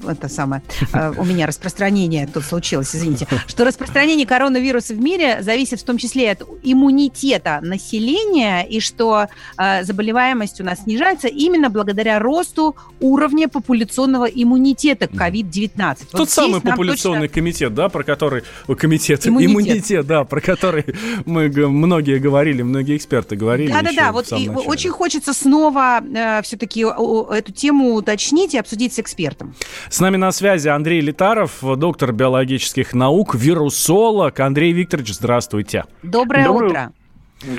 [0.07, 0.61] это самое,
[0.93, 5.97] э, у меня распространение тут случилось, извините, что распространение коронавируса в мире зависит в том
[5.97, 9.27] числе от иммунитета населения, и что
[9.57, 15.97] э, заболеваемость у нас снижается именно благодаря росту уровня популяционного иммунитета к COVID-19.
[16.11, 17.33] Тот вот самый популяционный точно...
[17.33, 18.43] комитет, да, про который...
[18.77, 19.51] Комитет, иммунитет.
[19.51, 20.85] иммунитет, да, про который
[21.25, 23.71] мы многие говорили, многие эксперты говорили.
[23.71, 29.53] Да-да-да, вот очень хочется снова э, все все-таки эту тему уточнить и обсудить с экспертом.
[29.89, 34.39] С нами на связи Андрей Литаров, доктор биологических наук, вирусолог.
[34.39, 35.85] Андрей Викторович, здравствуйте.
[36.03, 36.93] Доброе, Доброе утро.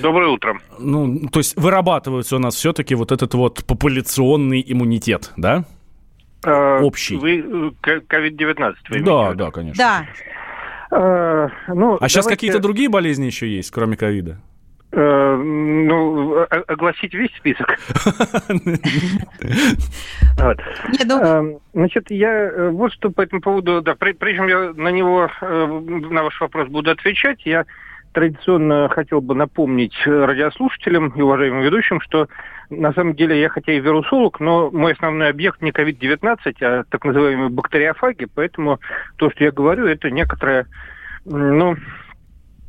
[0.02, 0.60] Доброе утро.
[0.78, 5.64] Ну, то есть вырабатывается у нас все-таки вот этот вот популяционный иммунитет, да?
[6.44, 7.16] А, Общий.
[7.16, 7.38] Вы
[7.82, 9.82] COVID-19 вы Да, да, конечно.
[9.82, 10.06] Да.
[10.90, 14.38] А, ну, а сейчас какие-то другие болезни еще есть, кроме ковида?
[14.92, 17.78] Э, ну, огласить весь список.
[21.04, 24.88] Ну эм, значит, я э, вот что по этому поводу, да, прежде чем я на
[24.88, 25.66] него, э,
[26.10, 27.66] на ваш вопрос буду отвечать, я
[28.12, 32.28] традиционно хотел бы напомнить радиослушателям и уважаемым ведущим, что
[32.70, 37.04] на самом деле я хотя и вирусолог, но мой основной объект не COVID-19, а так
[37.04, 38.80] называемые бактериофаги, поэтому
[39.16, 40.66] то, что я говорю, это некоторая,
[41.26, 41.76] ну,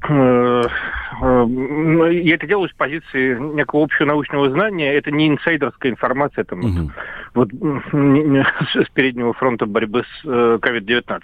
[0.09, 4.93] я это делаю с позиции некого общего научного знания.
[4.93, 6.91] Это не инсайдерская информация там, угу.
[7.35, 11.21] вот, с переднего фронта борьбы с COVID-19.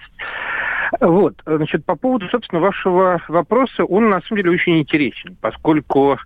[1.00, 6.18] Э, вот, значит, по поводу, собственно, вашего вопроса, он на самом деле очень интересен, поскольку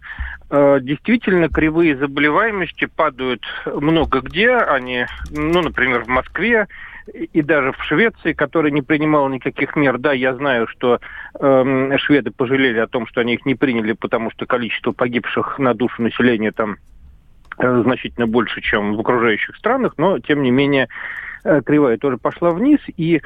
[0.50, 4.56] э, действительно кривые заболеваемости падают много где.
[4.56, 6.68] Они, ну, например, в Москве
[7.12, 9.98] и даже в Швеции, которая не принимала никаких мер.
[9.98, 11.00] Да, я знаю, что
[11.40, 15.74] э, шведы пожалели о том, что они их не приняли, потому что количество погибших на
[15.74, 16.78] душу населения там
[17.58, 20.88] э, значительно больше, чем в окружающих странах, но тем не менее
[21.44, 23.22] э, кривая тоже пошла вниз, и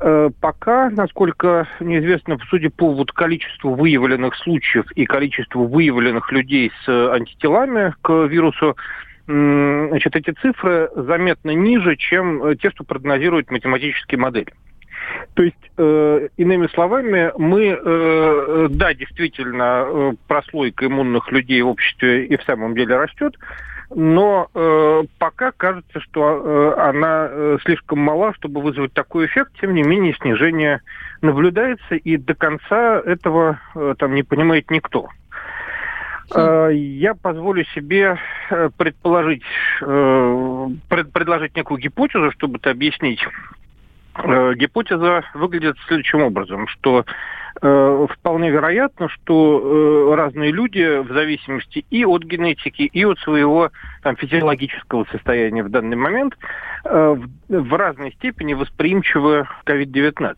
[0.00, 6.72] э, пока, насколько мне известно, судя по вот количеству выявленных случаев и количеству выявленных людей
[6.84, 8.76] с антителами к вирусу,
[9.28, 14.52] значит, эти цифры заметно ниже, чем э, те, что прогнозируют математические модели.
[15.34, 22.26] То есть, э, иными словами, мы, э, да, действительно, э, прослойка иммунных людей в обществе
[22.26, 23.36] и в самом деле растет,
[23.90, 29.52] но э, пока кажется, что э, она э, слишком мала, чтобы вызвать такой эффект.
[29.60, 30.80] Тем не менее, снижение
[31.22, 35.08] наблюдается, и до конца этого э, там не понимает никто.
[36.34, 38.18] Э, я позволю себе
[38.50, 39.42] э, предположить,
[39.82, 43.20] э, пред, предложить некую гипотезу, чтобы это объяснить.
[44.54, 47.04] Гипотеза выглядит следующим образом, что
[47.60, 49.60] Э, вполне вероятно, что
[50.12, 53.70] э, разные люди в зависимости и от генетики, и от своего
[54.02, 56.38] там, физиологического состояния в данный момент
[56.84, 60.36] э, в, в разной степени восприимчивы к COVID-19.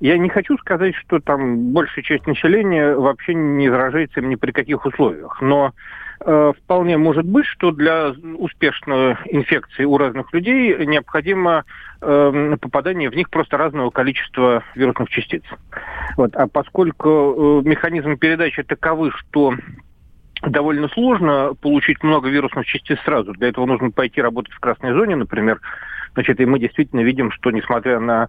[0.00, 4.52] Я не хочу сказать, что там большая часть населения вообще не заражается им ни при
[4.52, 5.74] каких условиях, но Э,
[6.20, 11.64] вполне может быть, что для успешной инфекции у разных людей необходимо
[12.00, 15.42] э, попадание в них просто разного количества вирусных частиц.
[16.16, 16.34] Вот.
[16.34, 19.54] А поскольку э, механизм передачи таковы, что
[20.42, 23.32] довольно сложно получить много вирусных частиц сразу.
[23.32, 25.60] Для этого нужно пойти работать в красной зоне, например.
[26.14, 28.28] Значит, и мы действительно видим, что несмотря на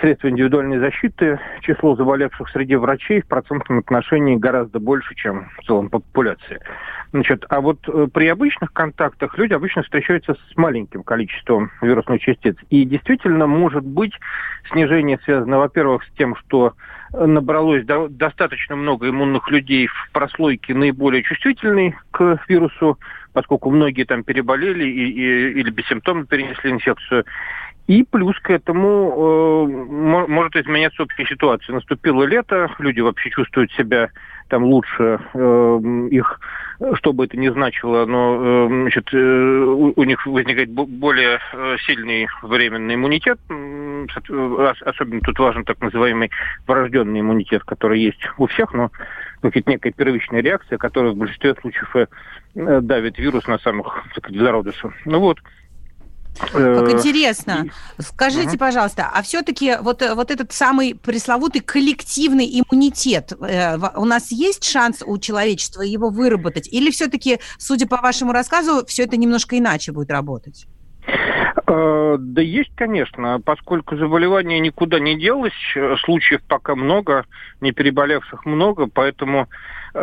[0.00, 5.88] средства индивидуальной защиты, число заболевших среди врачей в процентном отношении гораздо больше, чем в целом
[5.88, 6.60] популяции.
[7.12, 12.56] Значит, а вот э, при обычных контактах люди обычно встречаются с маленьким количеством вирусных частиц.
[12.70, 14.12] И действительно может быть
[14.72, 16.74] снижение связано, во-первых, с тем, что
[17.12, 22.98] набралось до, достаточно много иммунных людей в прослойке наиболее чувствительной к вирусу,
[23.32, 27.24] поскольку многие там переболели и, и, или бессимптомно перенесли инфекцию.
[27.86, 31.74] И плюс к этому э, может изменяться общая ситуация.
[31.74, 34.08] Наступило лето, люди вообще чувствуют себя
[34.48, 36.40] там лучше, э, их,
[36.94, 41.76] что бы это ни значило, но э, значит, э, у, у них возникает более э,
[41.86, 43.38] сильный временный иммунитет.
[44.84, 46.30] Особенно тут важен так называемый
[46.66, 48.90] врожденный иммунитет, который есть у всех, но
[49.42, 54.94] какая-то некая первичная реакция, которая в большинстве случаев э, давит вирус на самых зародышев.
[55.04, 55.38] Ну вот.
[56.38, 57.66] Как э, интересно.
[57.98, 58.58] Скажите, угу.
[58.58, 64.64] пожалуйста, а все-таки вот, э, вот этот самый пресловутый коллективный иммунитет, э, у нас есть
[64.64, 66.68] шанс у человечества его выработать?
[66.72, 70.66] Или все-таки, судя по вашему рассказу, все это немножко иначе будет работать?
[71.66, 75.52] Да есть, конечно, поскольку заболевание никуда не делось,
[76.04, 77.24] случаев пока много,
[77.60, 79.48] не переболевших много, поэтому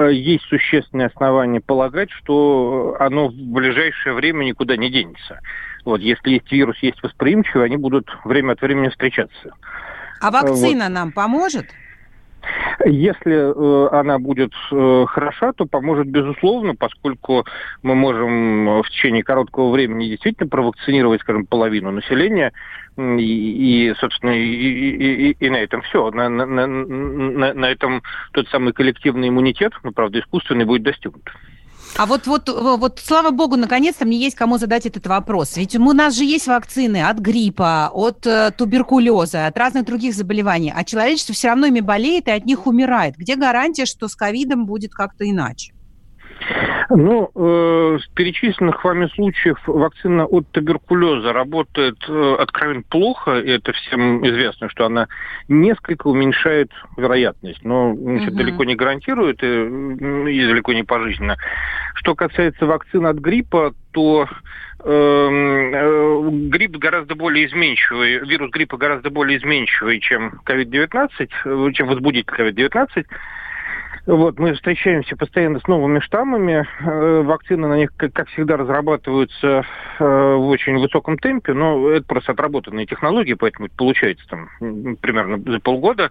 [0.09, 5.39] есть существенные основания полагать, что оно в ближайшее время никуда не денется.
[5.85, 9.55] Вот, если есть вирус, есть восприимчивые, они будут время от времени встречаться.
[10.19, 10.93] А вакцина вот.
[10.93, 11.65] нам поможет?
[12.85, 17.45] Если э, она будет э, хороша, то поможет безусловно, поскольку
[17.83, 22.51] мы можем в течение короткого времени действительно провакцинировать, скажем, половину населения,
[22.97, 26.09] и, и собственно, и, и, и, и на этом все.
[26.11, 31.29] На, на, на, на этом тот самый коллективный иммунитет, ну, правда, искусственный, будет достигнут.
[31.97, 35.57] А вот, вот, вот, слава богу, наконец-то мне есть кому задать этот вопрос.
[35.57, 40.73] Ведь у нас же есть вакцины от гриппа, от э, туберкулеза, от разных других заболеваний,
[40.75, 43.15] а человечество все равно ими болеет и от них умирает.
[43.17, 45.73] Где гарантия, что с ковидом будет как-то иначе?
[46.89, 53.71] Ну, э, с перечисленных вами случаев вакцина от туберкулеза работает э, откровенно плохо, и это
[53.73, 55.07] всем известно, что она
[55.47, 58.37] несколько уменьшает вероятность, но значит, угу.
[58.37, 61.37] далеко не гарантирует и, и далеко не пожизненно.
[61.95, 64.27] Что касается вакцины от гриппа, то
[64.83, 71.09] эм, э, грипп гораздо более изменчивый, вирус гриппа гораздо более изменчивый, чем COVID-19,
[71.45, 73.05] э, чем возбудитель COVID-19.
[74.07, 76.67] Вот, мы встречаемся постоянно с новыми штаммами.
[76.79, 79.63] Э, вакцины на них, как, всегда, разрабатываются
[79.99, 84.49] э, в очень высоком темпе, но это просто отработанные технологии, поэтому это получается там
[85.01, 86.09] примерно за полгода.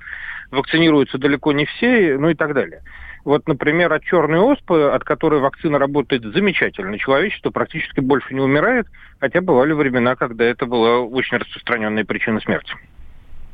[0.53, 2.83] Вакцинируются далеко не все, ну и так далее.
[3.25, 8.87] Вот, например, от черной оспы, от которой вакцина работает замечательно, человечество практически больше не умирает,
[9.19, 12.73] хотя бывали времена, когда это была очень распространенная причина смерти.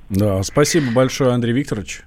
[0.09, 2.03] Да, спасибо большое, Андрей Викторович.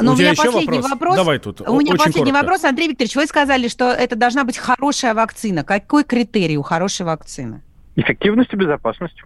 [0.00, 0.90] Но у, у меня последний вопрос.
[0.90, 1.16] вопрос.
[1.16, 1.60] Давай тут.
[1.60, 2.42] У меня последний коротко.
[2.42, 3.16] вопрос, Андрей Викторович.
[3.16, 5.64] Вы сказали, что это должна быть хорошая вакцина.
[5.64, 7.62] Какой критерий у хорошей вакцины?
[7.96, 9.16] Эффективность и безопасность.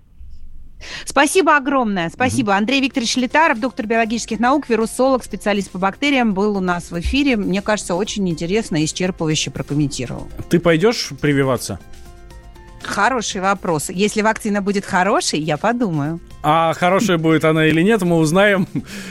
[1.04, 2.10] Спасибо огромное.
[2.10, 2.56] Спасибо.
[2.56, 7.37] Андрей Викторович Летаров, доктор биологических наук, вирусолог, специалист по бактериям, был у нас в эфире.
[7.37, 10.28] Мне кажется, очень интересно и исчерпывающе прокомментировал.
[10.50, 11.78] Ты пойдешь прививаться?
[12.87, 13.88] Хороший вопрос.
[13.88, 16.20] Если вакцина будет хорошей, я подумаю.
[16.42, 18.68] А хорошая будет она или нет, мы узнаем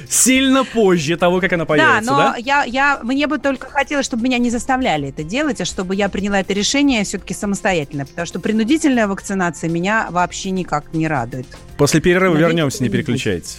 [0.10, 2.12] сильно позже того, как она появится, да?
[2.12, 2.36] но да?
[2.38, 6.10] Я, я, мне бы только хотелось, чтобы меня не заставляли это делать, а чтобы я
[6.10, 11.48] приняла это решение все-таки самостоятельно, потому что принудительная вакцинация меня вообще никак не радует.
[11.78, 13.58] После перерыва Надеюсь, вернемся, не переключайтесь.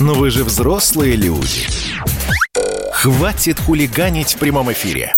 [0.00, 1.66] Но вы же взрослые люди.
[2.92, 5.16] Хватит хулиганить в прямом эфире.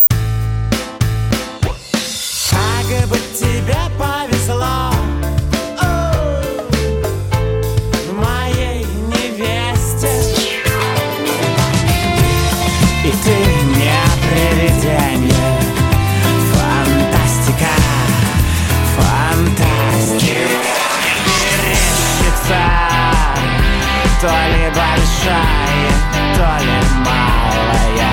[24.23, 25.91] То ли большая,
[26.33, 28.09] то ли малая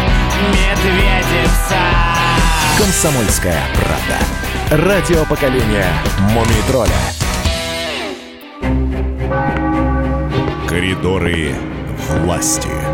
[0.50, 1.78] медведица.
[2.76, 4.86] Комсомольская правда.
[4.86, 5.86] Радио поколения
[6.32, 6.64] Мумий.
[10.66, 11.54] Коридоры
[12.08, 12.89] власти.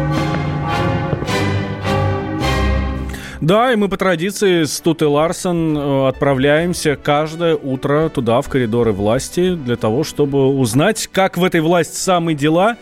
[3.40, 8.92] Да, и мы по традиции с Тутой Ларсон э, отправляемся каждое утро туда, в коридоры
[8.92, 12.76] власти, для того, чтобы узнать, как в этой власти самые дела.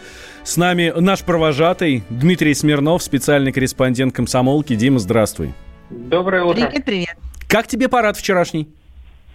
[0.45, 4.77] С нами наш провожатый Дмитрий Смирнов, специальный корреспондент комсомолки.
[4.77, 5.55] Дима, здравствуй.
[5.91, 6.67] Доброе утро.
[6.67, 7.17] Привет, привет.
[7.49, 8.69] Как тебе парад вчерашний?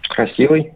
[0.03, 0.73] Красивый.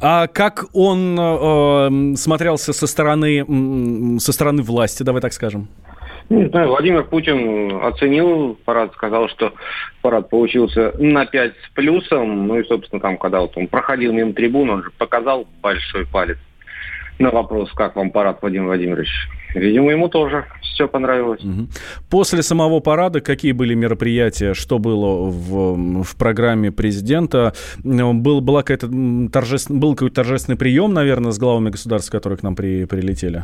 [0.00, 5.68] А как он э, смотрелся со стороны, со стороны власти, давай так скажем?
[6.30, 9.54] Не знаю, Владимир Путин оценил парад, сказал, что
[10.02, 12.46] парад получился на 5 с плюсом.
[12.46, 16.36] Ну и, собственно, там, когда вот он проходил мимо трибуны, он же показал большой палец
[17.18, 19.08] на вопрос, как вам парад, Владимир Владимирович.
[19.54, 21.40] Видимо, ему тоже все понравилось.
[22.10, 27.54] После самого парада какие были мероприятия, что было в, в программе президента?
[27.82, 28.88] Был, была какая-то
[29.32, 29.80] торжествен...
[29.80, 33.42] Был какой-то торжественный прием, наверное, с главами государств, которые к нам при, прилетели?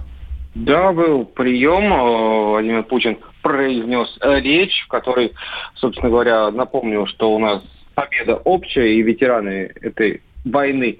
[0.54, 1.92] Да, был прием.
[1.92, 5.32] Э, Владимир Путин произнес э, речь, в которой,
[5.74, 7.62] собственно говоря, напомнил, что у нас
[7.94, 10.98] победа общая, и ветераны этой войны,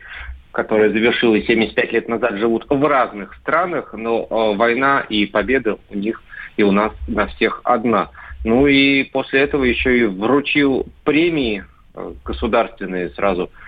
[0.51, 5.97] которая завершилась 75 лет назад, живут в разных странах, но э, война и победа у
[5.97, 6.21] них
[6.57, 8.11] и у нас на всех одна.
[8.45, 11.65] Ну и после этого еще и вручил премии
[12.25, 13.51] государственные сразу–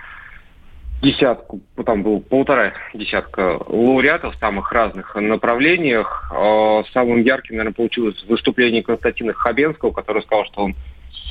[1.01, 6.31] десятку, там было полтора десятка лауреатов в самых разных направлениях.
[6.33, 10.75] А самым ярким, наверное, получилось выступление Константина Хабенского, который сказал, что он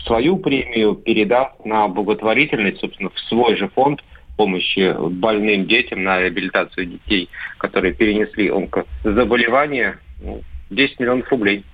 [0.06, 4.02] свою премию передаст на благотворительность, собственно, в свой же фонд
[4.36, 9.98] помощи больным детям на реабилитацию детей, которые перенесли онкозаболевания.
[10.70, 11.64] 10 ну, миллионов рублей.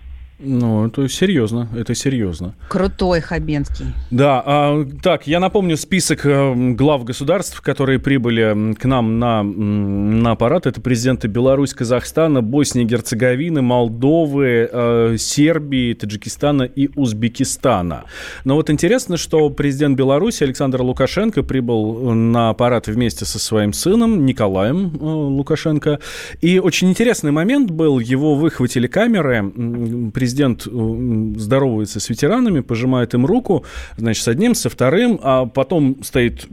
[0.44, 2.54] Ну, это серьезно, это серьезно.
[2.68, 3.86] Крутой Хабенский.
[4.10, 10.32] Да, а, так, я напомню список э, глав государств, которые прибыли к нам на, на
[10.32, 10.66] аппарат.
[10.66, 18.04] Это президенты Беларусь, Казахстана, Боснии, Герцеговины, Молдовы, э, Сербии, Таджикистана и Узбекистана.
[18.44, 24.26] Но вот интересно, что президент Беларуси Александр Лукашенко прибыл на аппарат вместе со своим сыном
[24.26, 26.00] Николаем э, Лукашенко.
[26.40, 33.12] И очень интересный момент был, его выхватили камеры, президент президент э, здоровается с ветеранами, пожимает
[33.14, 33.64] им руку,
[33.96, 36.46] значит, с одним, со вторым, а потом стоит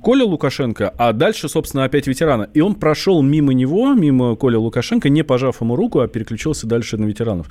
[0.00, 2.48] Коля Лукашенко, а дальше, собственно, опять ветерана.
[2.54, 6.96] И он прошел мимо него, мимо Коля Лукашенко, не пожав ему руку, а переключился дальше
[6.98, 7.48] на ветеранов.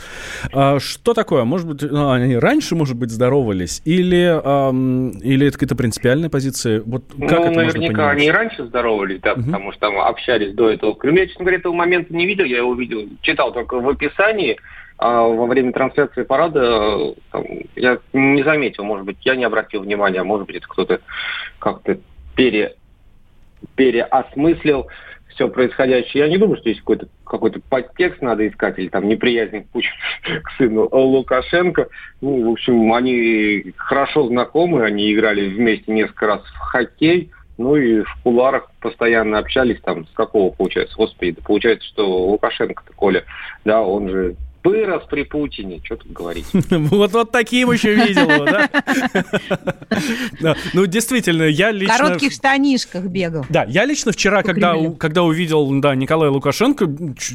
[0.53, 1.43] А что такое?
[1.43, 3.82] Может быть, ну, они раньше, может быть, здоровались?
[3.84, 6.82] Или, а, или это какая-то принципиальная позиция?
[6.86, 9.43] Вот как ну, это наверняка они и раньше здоровались, да, угу.
[9.43, 10.97] потому что там общались до этого.
[11.03, 14.57] Я, честно говоря, этого момента не видел, я его видел, читал только в описании,
[14.99, 17.45] а во время трансляции парада там,
[17.77, 20.99] я не заметил, может быть, я не обратил внимания, может быть, это кто-то
[21.57, 21.99] как-то
[22.35, 22.75] пере,
[23.75, 24.87] переосмыслил
[25.29, 26.25] все происходящее.
[26.25, 29.93] Я не думаю, что есть какой-то какой подтекст надо искать, или там неприязнь к Путину
[30.43, 31.87] к сыну Лукашенко.
[32.19, 38.01] Ну, в общем, они хорошо знакомы, они играли вместе несколько раз в хоккей, ну и
[38.01, 43.23] в куларах постоянно общались там, с какого получается, господи, да получается, что Лукашенко-то, Коля,
[43.63, 46.45] да, он же Вырос при Путине, что тут говорить.
[46.70, 48.28] Вот вот таким еще видел
[50.41, 50.55] да?
[50.74, 51.93] Ну, действительно, я лично...
[51.93, 53.45] В коротких штанишках бегал.
[53.49, 56.88] Да, я лично вчера, когда, когда увидел да, Николая Лукашенко,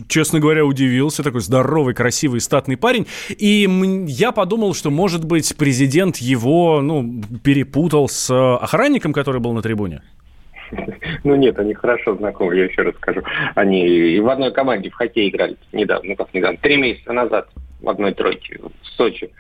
[0.09, 1.23] честно говоря, удивился.
[1.23, 3.07] Такой здоровый, красивый, статный парень.
[3.31, 3.69] И
[4.07, 10.03] я подумал, что, может быть, президент его ну, перепутал с охранником, который был на трибуне.
[11.25, 13.23] Ну нет, они хорошо знакомы, я еще раз скажу.
[13.55, 17.49] Они и в одной команде в хоккей играли недавно, ну как недавно, три месяца назад
[17.81, 19.31] в одной тройке в Сочи.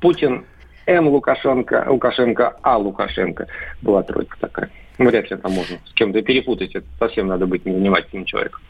[0.00, 0.44] Путин,
[0.86, 1.08] М.
[1.08, 2.76] Лукашенко, Лукашенко, А.
[2.76, 3.46] Лукашенко.
[3.82, 4.70] Была тройка такая.
[4.98, 6.74] Ну, вряд ли там можно с кем-то перепутать.
[6.74, 8.60] Это совсем надо быть невнимательным человеком.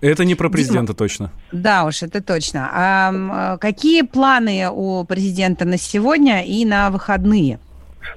[0.00, 1.32] Это не про президента Дима, точно.
[1.52, 2.70] Да уж, это точно.
[2.72, 7.58] А какие планы у президента на сегодня и на выходные?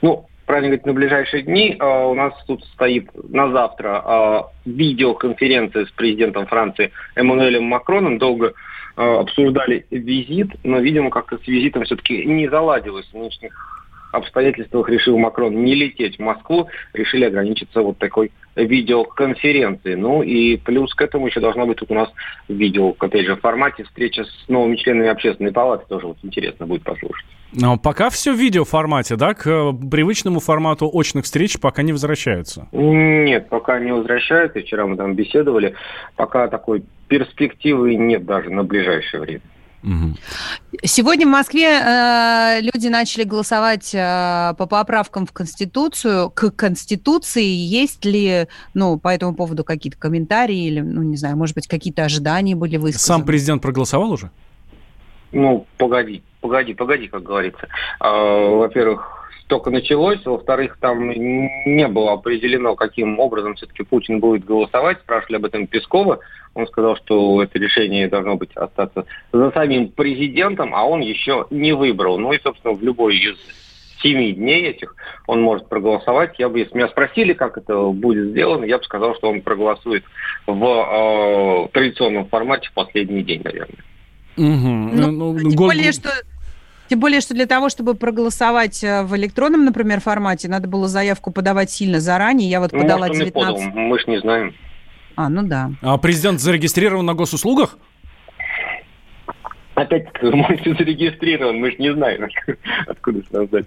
[0.01, 1.75] Ну, правильно говорить, на ближайшие дни.
[1.79, 8.19] А, у нас тут стоит на завтра а, видеоконференция с президентом Франции Эммануэлем Макроном.
[8.19, 8.53] Долго
[8.95, 13.82] обсуждали визит, но, видимо, как-то с визитом все-таки не заладилось в нынешних
[14.13, 19.95] обстоятельствах решил Макрон не лететь в Москву, решили ограничиться вот такой видеоконференции.
[19.95, 22.09] Ну и плюс к этому еще должна быть тут у нас
[22.47, 25.85] видео, опять же, в формате встреча с новыми членами общественной палаты.
[25.89, 27.25] Тоже вот интересно будет послушать.
[27.55, 29.33] Но пока все в видеоформате, да?
[29.33, 32.67] К э, привычному формату очных встреч пока не возвращаются?
[32.71, 34.59] Нет, пока не возвращаются.
[34.59, 35.75] Вчера мы там беседовали.
[36.15, 39.41] Пока такой перспективы нет даже на ближайшее время.
[40.83, 46.29] Сегодня в Москве э, люди начали голосовать э, по поправкам в Конституцию.
[46.29, 51.55] К Конституции есть ли, ну, по этому поводу какие-то комментарии или, ну, не знаю, может
[51.55, 53.19] быть, какие-то ожидания были высказаны?
[53.19, 54.31] Сам президент проголосовал уже?
[55.33, 57.67] Ну, погоди, погоди, погоди, как говорится.
[57.99, 59.12] Э, во-первых,
[59.47, 60.23] только началось.
[60.25, 64.99] Во-вторых, там не было определено, каким образом все-таки Путин будет голосовать.
[64.99, 66.19] Спрашивали об этом Пескова.
[66.53, 71.73] Он сказал, что это решение должно быть остаться за самим президентом, а он еще не
[71.73, 72.17] выбрал.
[72.17, 73.35] Ну и, собственно, в любой из
[74.03, 74.95] семи дней этих
[75.27, 76.37] он может проголосовать.
[76.37, 80.03] Я бы, если меня спросили, как это будет сделано, я бы сказал, что он проголосует
[80.45, 83.83] в э, традиционном формате в последний день, наверное.
[84.35, 84.45] Угу.
[84.45, 85.67] Ну, ну, тем год...
[85.67, 86.09] более, что
[86.93, 91.31] тем более, что для того, чтобы проголосовать э, в электронном, например, формате, надо было заявку
[91.31, 92.47] подавать сильно заранее.
[92.47, 93.33] Я вот ну, подала может, 19...
[93.33, 93.59] Подал.
[93.73, 94.53] Мы же не знаем.
[95.15, 95.71] А, ну да.
[95.81, 97.79] А президент зарегистрирован на госуслугах?
[99.73, 102.29] Опять-таки, может, зарегистрирован, мы же не знаем,
[102.85, 103.65] откуда нам знать.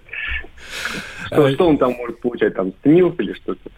[1.25, 3.69] Что, что он там может получать, там, СНИЛС или что-то?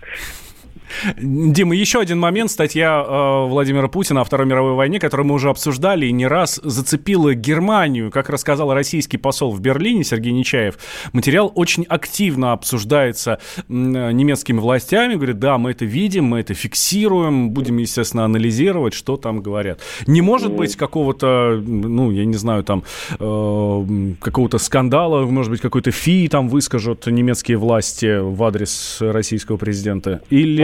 [1.18, 2.52] Дима, еще один момент.
[2.52, 6.60] Статья э, Владимира Путина о Второй мировой войне, которую мы уже обсуждали и не раз
[6.64, 8.12] зацепила Германию.
[8.12, 10.78] Как рассказал российский посол в Берлине Сергей Нечаев,
[11.14, 15.16] материал очень активно обсуждается э, немецкими властями.
[15.16, 19.82] Говорит, да, мы это видим, мы это фиксируем, будем, естественно, анализировать, что там говорят.
[20.08, 22.84] Не может быть какого-то, ну, я не знаю, там,
[23.20, 30.22] э, какого-то скандала, может быть, какой-то фи там выскажут немецкие власти в адрес российского президента?
[30.30, 30.59] Или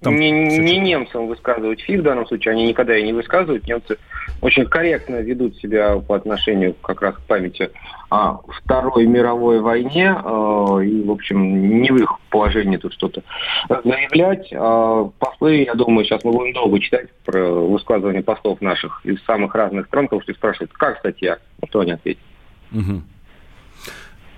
[0.00, 3.66] там не, не немцам высказывать фи в данном случае, они никогда и не высказывают.
[3.66, 3.98] Немцы
[4.40, 7.70] очень корректно ведут себя по отношению как раз к памяти
[8.08, 13.22] о Второй мировой войне, э, и, в общем, не в их положении тут что-то
[13.68, 14.48] заявлять.
[14.52, 19.54] Э, послы, я думаю, сейчас мы будем долго читать про высказывания послов наших из самых
[19.54, 21.38] разных стран, потому что спрашивают, как статья,
[21.68, 22.22] что они ответят.
[22.72, 23.02] Угу.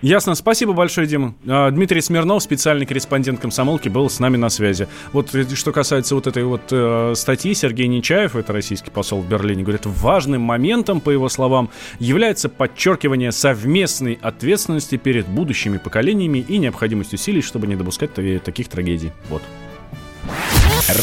[0.01, 0.35] Ясно.
[0.35, 1.35] Спасибо большое, Дима.
[1.47, 4.89] А, Дмитрий Смирнов, специальный корреспондент комсомолки, был с нами на связи.
[5.13, 9.29] Вот э, что касается вот этой вот э, статьи, Сергей Нечаев, это российский посол в
[9.29, 16.59] Берлине, говорит, важным моментом, по его словам, является подчеркивание совместной ответственности перед будущими поколениями и
[16.59, 19.13] необходимость усилий, чтобы не допускать таких трагедий.
[19.29, 19.43] Вот.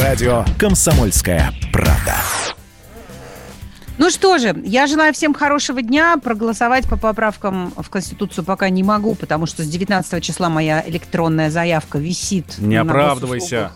[0.00, 2.16] Радио «Комсомольская правда».
[3.98, 6.16] Ну что же, я желаю всем хорошего дня.
[6.18, 11.50] Проголосовать по поправкам в Конституцию пока не могу, потому что с 19 числа моя электронная
[11.50, 12.58] заявка висит.
[12.58, 13.72] Не оправдывайся.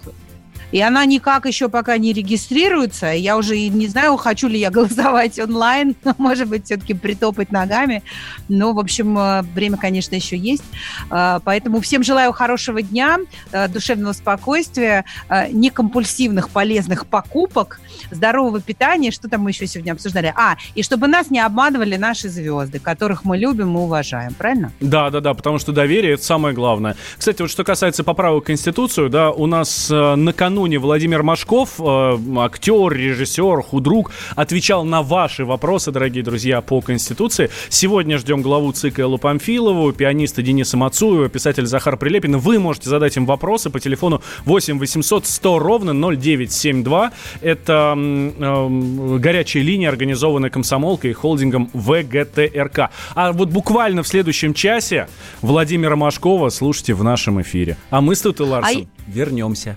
[0.73, 3.09] И она никак еще пока не регистрируется.
[3.09, 5.97] Я уже не знаю, хочу ли я голосовать онлайн.
[6.19, 8.03] Может быть, все-таки притопать ногами.
[8.49, 10.65] Но, в общем, э, время, конечно, еще есть.
[11.11, 13.19] Э, поэтому всем желаю хорошего дня,
[13.53, 15.05] э, душевного спокойствия,
[15.51, 19.11] некомпульсивных полезных покупок, здорового питания.
[19.11, 20.33] Что там мы еще сегодня обсуждали?
[20.37, 24.35] А, и чтобы нас не обманывали наши звезды, которых мы любим и уважаем.
[24.35, 24.73] Правильно?
[24.81, 26.97] Да, да, да, потому что доверие– это самое главное.
[27.17, 32.19] Кстати, вот что касается поправок в Конституцию, да, у нас накануне накануне Владимир Машков, э,
[32.37, 37.49] актер, режиссер, худрук, отвечал на ваши вопросы, дорогие друзья, по Конституции.
[37.71, 42.37] Сегодня ждем главу ЦИК Эллу Памфилову, пианиста Дениса Мацуева, писатель Захар Прилепин.
[42.37, 47.13] Вы можете задать им вопросы по телефону 8 800 100 ровно 0972.
[47.41, 52.91] Это э, горячая линия, организованная комсомолкой и холдингом ВГТРК.
[53.15, 55.09] А вот буквально в следующем часе
[55.41, 57.79] Владимира Машкова слушайте в нашем эфире.
[57.89, 59.11] А мы с Тутой Ларсом а...
[59.11, 59.75] вернемся.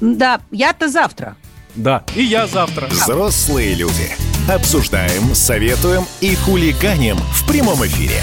[0.00, 1.36] Да, я-то завтра.
[1.74, 2.86] Да, и я завтра.
[2.88, 4.10] Взрослые люди.
[4.48, 8.22] Обсуждаем, советуем и хулиганим в прямом эфире.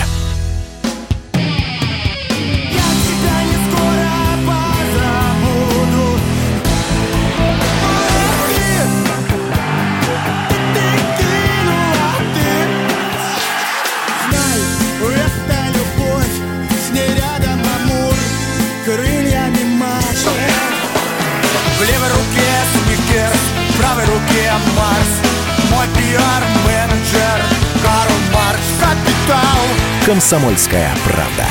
[26.16, 27.42] Пиар-менеджер
[27.84, 31.46] Карл Маркс Капитал «Комсомольская правда».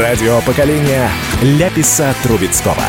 [0.00, 1.10] Радио поколения
[1.42, 2.82] Ляписа Трубецкого.